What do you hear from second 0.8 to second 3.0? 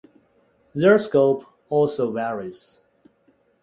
scope also varies.